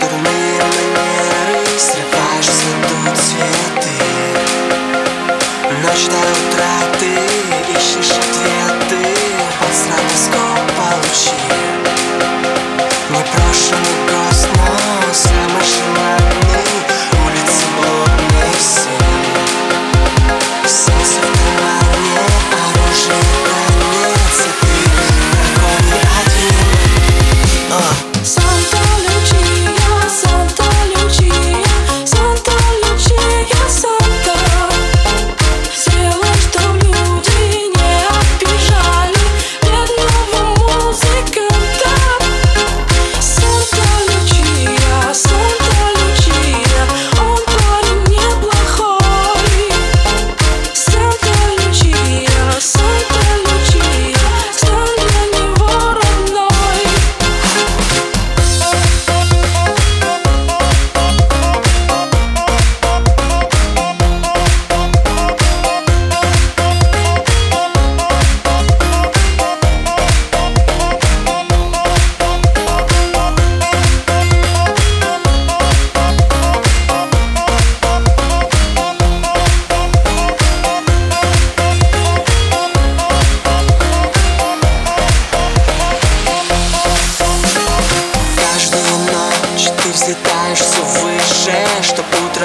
[0.00, 0.35] Gotta make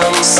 [0.00, 0.39] no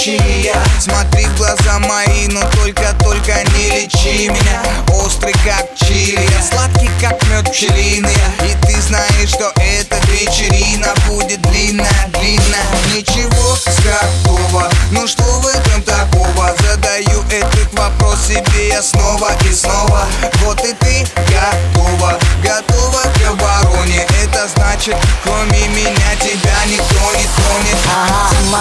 [0.00, 4.62] Лючия Смотри в глаза мои, но только-только не лечи меня.
[4.94, 12.08] Острый как чили, сладкий как мед пчелиный И ты знаешь, что эта вечерина будет длинная,
[12.18, 12.64] длинная.
[12.94, 13.40] Ничего
[13.84, 16.54] готово, ну что в этом такого?
[16.60, 20.06] Задаю этот вопрос себе я снова и снова.
[20.44, 24.06] Вот и ты готова, готова к обороне.
[24.22, 26.99] Это значит, кроме меня тебя никто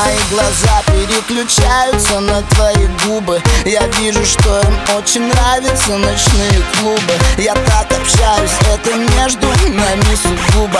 [0.09, 3.41] мои глаза переключаются на твои губы.
[3.65, 7.13] Я вижу, что им очень нравятся ночные клубы.
[7.37, 10.79] Я так общаюсь, это между нами сугубо